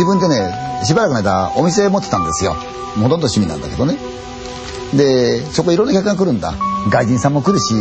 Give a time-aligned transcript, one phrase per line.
[0.00, 0.50] 自分でね
[0.82, 2.54] しばらくの間お店持ってたんですよ。
[2.54, 3.98] ほとんど趣味なんだけどね。
[4.96, 6.54] でそこいろんな客が来るんだ。
[6.90, 7.74] 外人さんも来るし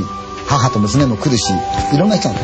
[0.45, 1.53] 母と娘も来るし
[1.93, 2.43] いろんな人が来る。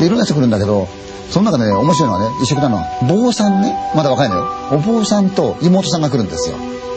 [0.00, 0.88] でいろんな人来るんだけど
[1.30, 3.72] その中でね面白いのはね一緒なのは坊さんね。
[3.94, 4.48] まだ若いのよ。
[4.72, 6.56] お坊さんと妹さんが来るんですよ。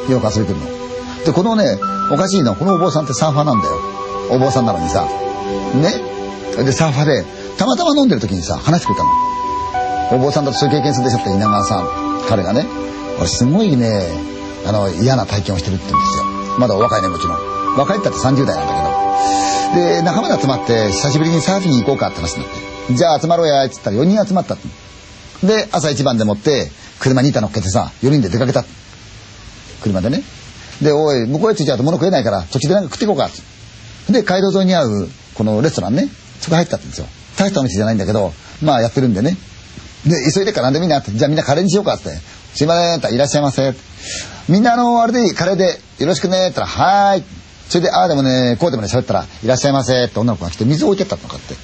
[0.10, 0.66] よく遊び来るの。
[1.24, 1.78] でこのね
[2.12, 2.56] おかしいの。
[2.56, 3.74] このお坊さんってサーファーなんだよ。
[4.32, 5.06] お坊さんなのにさ。
[5.76, 6.02] ね。
[6.66, 7.24] でサーファーで
[7.60, 9.10] たまたま飲んでる時にさ話してくれたの。
[10.12, 11.88] お坊さんだとそういう経験するでしょって稲川さん
[12.30, 12.66] 彼がね
[13.18, 14.08] 俺すごいね
[14.66, 16.26] あの嫌な体験をしてるって言うんですよ。
[16.60, 17.78] まだお若いねもちろん。
[17.78, 18.74] 若いったって30代なんだ
[19.74, 19.86] けど。
[19.86, 22.52] で仲間で集まって久しぶりにサーフィンに行こうかって話になっ
[22.88, 22.94] て。
[22.94, 24.68] じゃあ集まろうやっつったら4人集まったって。
[25.46, 28.64] で朝一番でもって車に板乗っけてさ4人で出かけた
[29.82, 30.24] 車でね。
[30.82, 33.30] でおい向こうへ着いちゃうと物食えないから途中でなんか食っていこうか
[34.10, 36.10] で街道沿いに合うこのレストランね。
[36.40, 37.08] そこ入ったってんですよ。
[37.38, 39.38] 大したお店じゃないんだけどまあやってるんでね。
[40.06, 42.10] で急いでからなんでみんなってじゃあみんなカレーにしようかって。
[42.56, 43.74] すいませんっていらっしゃいませ。
[44.48, 47.24] みんなあのあれでいいカレーでよろしくねって言ったらはーい。
[47.68, 50.06] それでああでもねこうでもね喋ったらいらっしゃいませ。
[50.06, 51.56] って女の子が来て水置いてったのかって。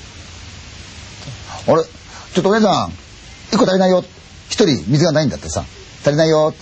[1.67, 1.83] あれ？
[1.83, 2.91] ちょっとお姉さん
[3.53, 4.03] 一個足りないよ。
[4.49, 5.63] 一人水がないんだってさ。
[6.01, 6.53] 足りないよ。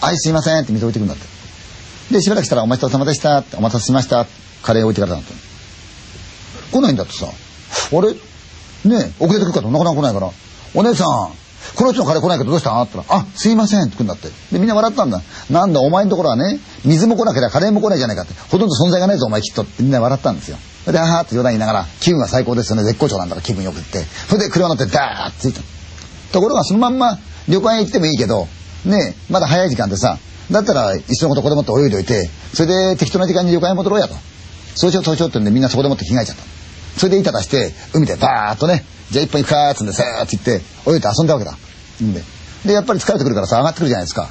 [0.00, 2.14] はいすいませんって水置いてくんだって。
[2.14, 4.26] でしばらくしたら「お待ちどうさまでした」って「お待たせしました」
[4.62, 5.32] カレー置いてからだって
[6.72, 7.26] 来ないんだってさ。
[7.26, 7.30] あ
[8.00, 8.14] れ？
[8.88, 10.30] ね遅れてくるかとなかなか来ないから
[10.74, 11.32] 「お姉さん
[11.74, 14.28] この人のカレー来ないけどどうした?」って言ったら「あすいません」って来るんだって。
[14.52, 15.20] でみんな笑ったんだ。
[15.50, 18.34] なんだお前のところはね水も来なければカレーも来ないじゃないかって。
[18.50, 19.62] ほとんど存在がないぞお前きっと。
[19.62, 20.56] ってみんな笑ったんですよ。
[20.86, 22.84] で「あは」って冗談言いながら気分は最高ですよね。
[22.84, 24.06] 絶好調なんだから気分よくって。
[24.28, 25.62] それで車乗ってダーッて着いた。
[26.32, 28.48] ところがそのまんま旅館へ行ってもいいけど
[28.84, 30.18] ねまだ早い時間でさ
[30.50, 34.14] だったら一緒のことここでもって泳いでおいてそれで適当な時間に旅館へ戻ろうやと。
[34.74, 36.42] そうしようそうしようってんでみんなそこでもって着替えちゃった。
[36.98, 42.22] それで板出して海でバーッとねじゃあ一本行くかーっつんでさーって言って泳いで遊んだわけだんで
[42.66, 44.28] でやっぱり疲れてくるからさ上がってくるじゃないですか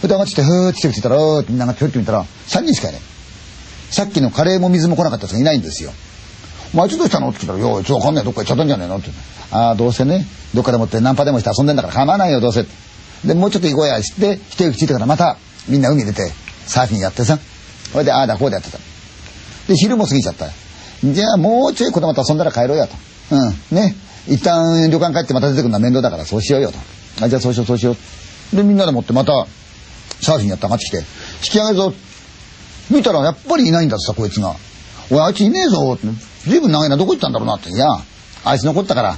[0.00, 3.00] それで上がってきてふーって来てたらおーってみんな上がってふってみたら3人しかいない
[3.90, 5.92] さっきのカレーも水も来なかったやつがいないんですよ
[6.72, 7.28] お前ちょっとしたの？
[7.28, 8.96] って聞いたら、いや、ちょっとわかんないどっか行っちゃったんじゃねえの？
[8.96, 9.10] って。
[9.52, 12.66] ああ、どうせね、どっかでもってナンパでもして遊んでんだから構わないよ、どうせ。
[13.24, 15.36] で、もうちょっと行こうや、して、一息ついてからまた、
[15.68, 16.32] みんな海出て、
[16.66, 17.38] サーフィンやってさ。
[17.92, 18.78] それで、ああだ、こうだやってた。
[19.68, 20.48] で、昼も過ぎちゃった。
[21.04, 22.96] じゃあ、もうちょい子供と遊んだら帰ろうやと。
[23.30, 23.94] うん、ね。
[24.26, 26.78] 一旦旅館帰ってまた出てくるのは面倒だからそうしようよと。
[27.22, 27.96] あ、じゃあそうしよう、そうしよ
[28.52, 28.56] う。
[28.56, 29.46] で、みんなでもってまた、
[30.20, 31.04] サーフィンやって上がってきて、引
[31.42, 31.92] き上げるぞ。
[32.90, 34.54] 見たらやっぱりいないんだってさ、こいつが。
[35.10, 36.06] おい、あいついねえぞって。
[36.48, 37.70] ずいぶん長いな、どこ行ったんだろうなって。
[37.70, 37.86] いや、
[38.44, 39.16] あいつ残ったから、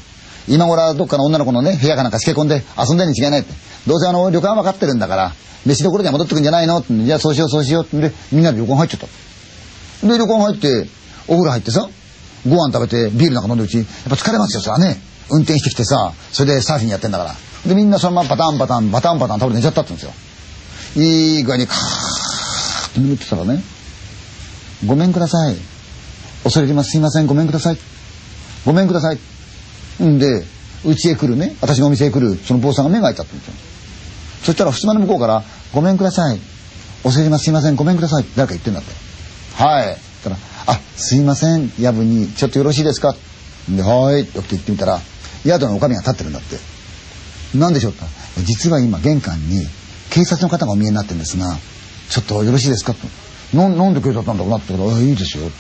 [0.48, 3.52] 今頃はどっかの女の子のね、部屋かなんかしけ込んで遊んでるに違いないって。
[3.86, 5.32] どうせあの、旅館は分かってるんだから、
[5.64, 6.92] 飯どころには戻ってくんじゃないのって。
[6.92, 8.00] じゃあそうしよう、そうしようって。
[8.00, 10.06] で、みんなで旅館入っちゃった。
[10.06, 10.88] で、旅館入って、
[11.28, 11.88] お風呂入ってさ、
[12.48, 15.00] ご飯食べて、ビールなんか飲んでるうち、やっぱ疲れますよ、それはね。
[15.30, 17.34] 運転してきてさ、それでサーフィンやってんだから。
[17.66, 20.12] で、みんなそのままパタンパタン、パタンパタン倒れて寝ちゃったって言うんで
[20.94, 21.04] すよ。
[21.04, 21.78] いい具合にカー
[22.92, 23.62] ッと眠ってたらね、
[24.86, 25.56] ごめんください。
[26.44, 26.90] 恐れ入ります。
[26.90, 27.26] すいません。
[27.26, 27.78] ごめんください。
[28.64, 29.18] ごめんください。
[30.02, 30.44] んで、
[30.84, 33.54] うちへ来るね、私のお店へ来る、その坊さんが目が開いちゃったんですよ。
[34.44, 35.42] そしたら、ふすまの向こうから、
[35.72, 36.40] ごめんください。
[37.02, 37.44] 恐れ入ります。
[37.44, 37.74] すいません。
[37.74, 38.24] ごめんください。
[38.36, 38.92] 誰か言ってんだって。
[39.56, 40.05] はい。
[40.30, 41.72] ったら、あ、すいません。
[41.78, 43.14] 夜分に、ちょっとよろしいですか？
[43.68, 44.22] で、はい。
[44.22, 45.00] って言ってみたら、
[45.44, 46.56] 宿のおかみが立ってるんだって。
[47.58, 48.06] なんでしょうか？
[48.44, 49.66] 実は今、玄関に、
[50.10, 51.56] 警察の方がお見えになってるんですが、
[52.10, 52.94] ちょっとよろしいですか？
[52.94, 53.06] と。
[53.56, 55.46] なんで警察なんだろうなって言ったら、いいですよ。
[55.46, 55.56] って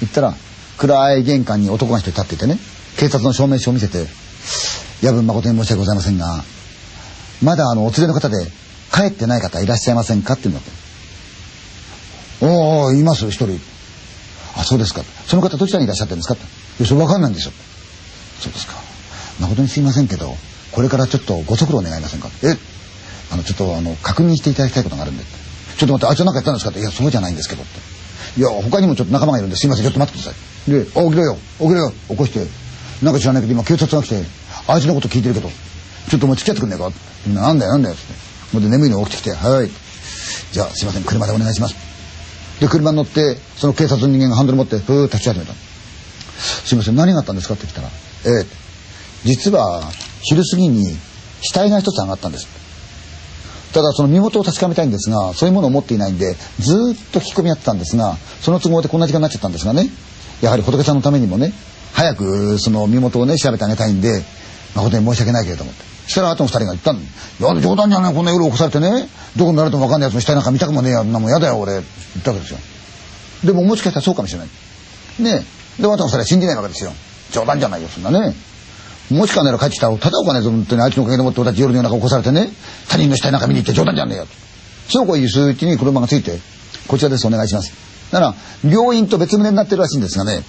[0.00, 0.34] 言ったら、
[0.78, 2.58] 暗い玄関に男が一人立っていてね、
[2.98, 4.06] 警察の証明書を見せて、
[5.02, 6.42] 夜分誠に申し訳ございませんが、
[7.42, 8.36] まだあの、お連れの方で、
[8.92, 10.34] 帰ってない方いらっしゃいませんか？
[10.34, 10.70] って言うんだって。
[12.44, 13.60] おおいます、一人。
[14.62, 15.02] あ、そうですか。
[15.26, 16.34] その方どちらにいらっしゃってるんですか？
[16.34, 16.44] って。
[16.44, 16.46] い
[16.80, 17.52] や、それわかんないんですよ。
[18.40, 18.74] そうですか。
[19.40, 20.36] 誠にすいませんけど、
[20.70, 22.30] これからちょっとご足労願いませんか？
[22.42, 22.56] え？
[23.32, 25.24] あの、ちょっとあの、確認していただきたいことがあるんで。
[25.24, 26.70] ちょっと待って、あいつは何かやったんですか？
[26.70, 26.80] って。
[26.80, 28.40] いや、そうじゃないんですけどって。
[28.40, 30.36] いや、他にもちょっと仲間がいるんですいません、ちょっと待ってくださ
[30.68, 30.70] い。
[30.70, 32.46] で、あ、起きろよ、起きろよ、起こして。
[33.02, 34.22] なんか知らないけど、今警察が来て、
[34.68, 35.50] あいつのこと聞いてるけど、
[36.08, 36.92] ちょっとお前付き合ってくんねえか？
[37.28, 38.12] なんだよ、なんだよ、つって。
[38.54, 39.70] もうで眠いの起きてきて、はい。
[40.52, 41.74] じゃあ、すいません、車でお願いします。
[42.62, 45.52] で、車に乗って、その警察の人間がハンドル持って、ふーっと立ち始めた。
[45.52, 47.54] すいません、何があったんですか？
[47.54, 48.46] って来たら、ええ
[49.24, 49.82] 実は、
[50.22, 50.96] 昼過ぎに
[51.40, 52.46] 死体が一つ上がったんです。
[53.72, 59.88] ただその身元を確かめたいんですがそういうものを持っていないんでずーっと聞き込みやってたんですがその都合でこんな時間になっちゃったんですがね
[60.42, 61.54] やはり仏さんのためにもね
[61.94, 64.22] 早くその身元をね調べてあげたいんで
[64.76, 67.00] 誠に申し訳ないけれどもそしたらあとの二人が言ったの。
[67.00, 67.02] い
[67.56, 68.14] や冗談じゃない。
[68.14, 69.08] こんな夜起こされてね。
[69.36, 71.12] どこになれても分かんないやつの死体なんか見たくもねえやん。
[71.12, 71.72] なもん嫌だよ俺。
[71.72, 71.84] 言っ
[72.22, 72.58] たわけですよ。
[73.44, 74.48] でももしかしたらそうかもしれない。
[75.18, 75.44] ね
[75.78, 75.82] え。
[75.82, 76.92] であとの二人は信じないわけですよ。
[77.32, 78.34] 冗談じゃないよそんなね。
[79.10, 82.50] もしかなら帰ってきたら、ただお金ぞ、本当にあいつのおかげでもって俺たち夜の夜中起こされてね、
[82.88, 84.26] 他人の死体なんか見に行って冗談じゃねえよ。
[84.88, 86.38] そうこういう数うちに車がついて、
[86.88, 87.72] こちらです、お願いします。
[88.10, 88.34] だか
[88.64, 90.44] ら、病院と別棟になってるらしいんですがね、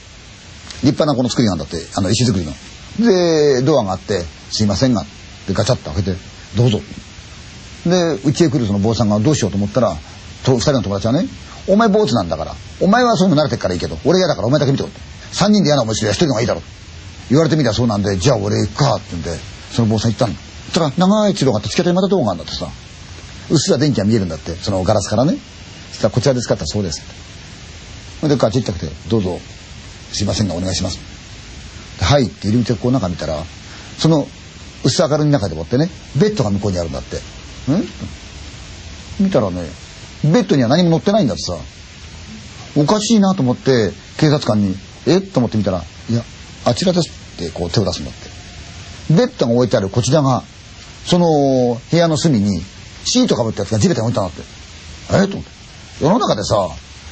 [0.83, 2.53] 立派なこの作りなんだって、あの、石造りの。
[2.99, 5.05] で、ドアがあって、すいませんが、
[5.47, 6.17] で、ガチャッと開けて、
[6.55, 6.81] どうぞ。
[7.85, 9.95] で、うちへ来るその坊さんがどうしようと思ったら、
[10.43, 11.27] と二人の友達はね、
[11.67, 15.01] お前坊主なんだから、お前はそういうの慣れてっからいいけど、俺嫌だからお前だけ見てこいって。
[15.31, 16.61] 三人で嫌な思いするや一人のがいいだろ。
[17.29, 19.31] 言われてみたらそうなんで、じゃあ俺行くかって言うんで、
[19.71, 20.33] その坊さん行ったの。
[20.33, 22.67] そしたら長い通路があって、つけてまた道があんだってさ。
[23.49, 25.37] うっすら電気が見えるんだって、そのガラスからね。
[25.91, 27.09] そしたらこちらですかってそうですって。
[28.21, 29.39] それでガチッと来て、どうぞ、
[30.11, 30.99] すいませんがお願いします。
[32.01, 33.43] はいって入り口をこう中見たら、
[33.97, 34.27] その
[34.83, 35.89] 薄明るい中でもってね、
[36.19, 37.17] ベッドが向こうにあるんだって
[37.69, 37.71] う。
[37.73, 39.25] ん？
[39.25, 39.63] 見たらね、
[40.23, 41.57] ベッドには何も乗ってないんだってさ。
[42.75, 44.75] おかしいなと思って、警察官に、
[45.05, 45.17] え？
[45.17, 46.23] っと思ってみたら、いや、
[46.65, 49.13] あちらですってこう手を出すんだって。
[49.13, 50.43] ベッドが置いてあるこちらが、
[51.05, 52.61] その部屋の隅に
[53.05, 54.41] シートかぶったやつが地べたに置いたんだって。
[55.13, 55.25] え？
[55.25, 55.51] っと思って。
[56.01, 56.67] 世の中でさ、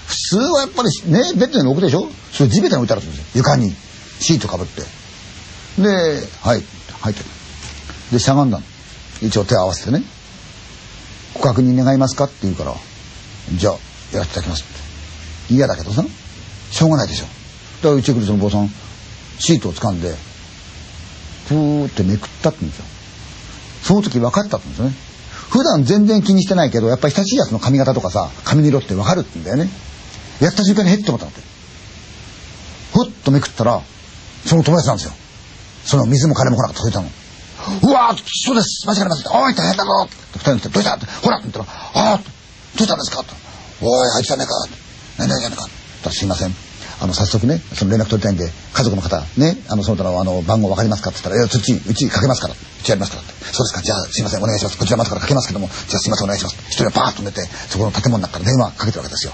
[0.07, 2.09] 普通はやっぱりね、ベッドに置くでしょ？
[2.31, 3.23] それ地べたに置いてあるんですよ。
[3.35, 3.71] 床に。
[4.19, 4.81] シートかぶって。
[5.81, 5.87] で、
[6.41, 6.63] はい、
[7.01, 7.29] 入ってる。
[8.11, 8.63] で、しゃがんだの。
[9.21, 10.03] 一応手を合わせてね。
[11.33, 12.75] ご確認願いますかって言うから、
[13.53, 13.73] じゃあ、
[14.13, 15.53] やらせていただきますって。
[15.53, 16.03] 嫌だけどさ、
[16.71, 17.25] しょうがないでしょ。
[17.25, 18.69] だからうち来るその坊さん、
[19.39, 20.15] シートを掴んで、
[21.47, 22.85] ふーってめくったって言うんですよ。
[23.83, 25.11] その時分かったって言うんですよね。
[25.49, 29.69] 普段全然気にしてないけど、やっぱり親しいやつの髪型とかさ、髪の色って分かるって言うんだよね。
[30.39, 31.41] やった瞬間にへって思ったんだって。
[32.93, 33.81] ふっとめくったら、
[34.45, 35.13] その友達なんですよ。
[35.83, 37.20] その水も金も来なかった届いたの。
[37.83, 38.87] うわそうです。
[38.87, 39.31] 間違いありません。
[39.31, 40.97] おい、大変だぞ二人に来て、どうした？
[41.21, 42.23] ほらって言ったら、ああど
[42.75, 43.23] うしたんですか？
[43.81, 44.53] おい、あいつじゃねえか
[45.17, 46.53] 何々じゃねえかすいません。
[47.01, 51.09] あの、早速ね、その連絡取りたいんで、家族の方、ね、あの、その他の、あの、番号わかりますか？
[51.09, 52.53] って言ったら、いや、そっち、うちかけますから。
[52.53, 53.33] うちやりますからって。
[53.45, 53.81] そうですか。
[53.81, 54.43] じゃあ、すいません。
[54.43, 54.77] お願いします。
[54.77, 56.25] こちらまからかけますけども、じゃあすいません。
[56.25, 56.57] お願いします。
[56.69, 59.33] 一人はバーッと寝て、そこの建物の中から電話かけてるわけですよ。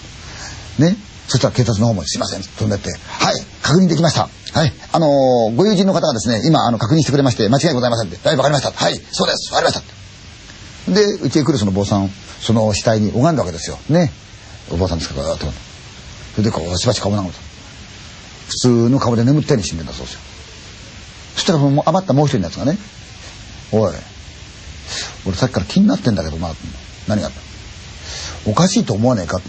[0.80, 0.95] ね。
[1.27, 2.41] そしたら警察の方もすいません。
[2.41, 4.30] 飛んでって、はい、確認できました。
[4.57, 4.74] はい。
[4.92, 8.27] あのー、ご友人の方がですね、今、あの、確認してくれまして、間違いございませんって。
[8.27, 8.71] はい、わかりました。
[8.71, 9.54] はい、そうです。
[9.54, 9.83] わかりまし
[10.88, 10.94] た。
[10.95, 12.09] で、うちへ来るその坊さん、
[12.42, 13.77] その死体に拝んだわけですよ。
[13.88, 14.12] ね。
[14.71, 15.45] お坊さんですから、と。
[15.45, 17.39] それでこう、しばし顔眺めた。
[18.48, 20.19] 普通の顔で眠ったように死んでんだそうですよ。
[21.36, 22.80] そしたらもう余ったもう一人のやつがね、
[23.71, 23.94] おい、
[25.27, 26.50] 俺さっきから気になってんだけどな、
[27.07, 27.33] 何があっ
[28.44, 28.50] た？
[28.50, 29.39] おかしいと思わねえか？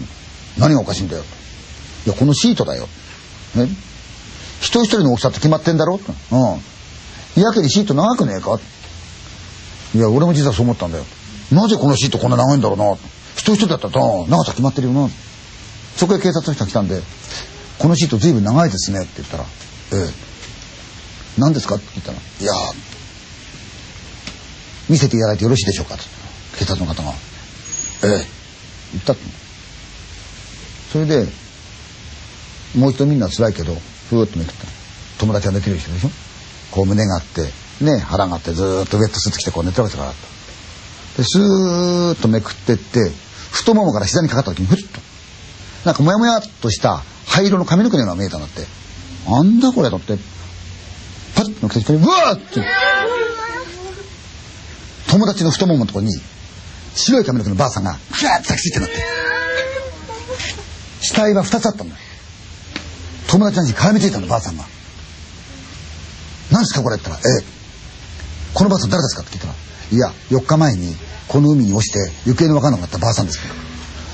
[0.59, 1.23] 何がおかしいんだよ？
[2.05, 2.87] いや、このシートだよ。
[3.55, 3.69] ね。
[4.69, 5.99] 一人一人の大きさって決まってんだろ？
[6.31, 6.35] う
[7.39, 7.41] ん。
[7.41, 8.59] やけにシート長くねえか？
[9.95, 11.05] いや、俺も実はそう思ったんだよ。
[11.51, 12.93] なぜこのシートこんな長いんだろうな？
[13.33, 13.93] 一人一人だったら
[14.27, 15.09] 長さ決まってるよな。
[15.95, 17.01] そこへ警察の人が来たんで、
[17.79, 19.47] このシート随分長いですねって言ったら、え
[19.95, 21.39] え。
[21.39, 21.75] 何ですか？
[21.75, 22.53] って聞いたら、いや
[24.87, 25.97] 見せていただいてよろしいでしょうか？
[25.97, 26.03] と。
[26.59, 27.09] 警察の方が。
[28.03, 28.25] ええ。
[28.91, 29.23] 言ったって。
[30.91, 31.25] それで、
[32.75, 33.75] もう一度みんな辛いけど、
[34.09, 34.65] ふーっとめくった。
[35.19, 36.09] 友達が寝てる人でしょ？
[36.71, 37.49] こう胸があって、
[37.83, 40.15] ね、腹があってずっとウェットスーツ着てこう寝てるわけだから。
[41.17, 43.11] で、スーッとめくってって、
[43.51, 44.99] 太ももから膝にかかった時にふっと、
[45.85, 48.65] なんかもやもやっとした灰色の髪の毛のような見えたんだって。
[49.27, 50.17] あんだこれとって、
[51.35, 52.63] パッとのけて、うわーって、
[55.09, 56.13] 友達の太もものとこに、
[56.95, 58.95] 白い髪の毛のばあさんが、ふわーって抱きついてなって。
[61.01, 62.01] 死体は二つあったんだよ。
[63.29, 64.65] 友達のに絡みついたの、ばあさんが。
[66.51, 67.43] 何ですかこれって言ったら、え。
[68.53, 70.95] このばあさん誰ですかって聞いたら、いや、4日前に
[71.27, 73.53] この海に落ちて行方の分からなかったばあさんですけど。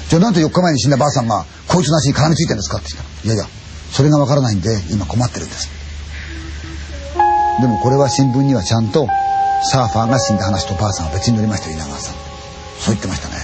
[0.10, 3.48] じゃあなんで4日前に死んだばあさんがこいつの足に絡みついてるんですかって言ったら、いやいや、
[3.92, 5.70] それがわからないんで今困ってるんです。
[7.62, 9.08] でもこれは新聞にはちゃんと
[9.72, 12.16] サーファーが死んだ話とばあさんは別に載りましたよ、稲川さん。
[12.80, 13.35] そう言ってましたね。